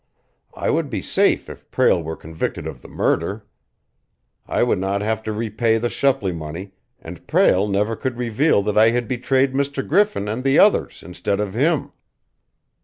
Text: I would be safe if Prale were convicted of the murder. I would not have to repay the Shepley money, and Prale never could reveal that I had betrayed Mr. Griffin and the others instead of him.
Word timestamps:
I 0.55 0.71
would 0.71 0.89
be 0.89 1.03
safe 1.03 1.47
if 1.47 1.69
Prale 1.69 2.01
were 2.01 2.15
convicted 2.15 2.65
of 2.65 2.81
the 2.81 2.87
murder. 2.87 3.45
I 4.47 4.63
would 4.63 4.79
not 4.79 5.01
have 5.03 5.21
to 5.21 5.31
repay 5.31 5.77
the 5.77 5.89
Shepley 5.91 6.31
money, 6.31 6.71
and 6.99 7.27
Prale 7.27 7.67
never 7.69 7.95
could 7.95 8.17
reveal 8.17 8.63
that 8.63 8.79
I 8.79 8.89
had 8.89 9.07
betrayed 9.07 9.53
Mr. 9.53 9.87
Griffin 9.87 10.27
and 10.27 10.43
the 10.43 10.57
others 10.57 11.03
instead 11.05 11.39
of 11.39 11.53
him. 11.53 11.91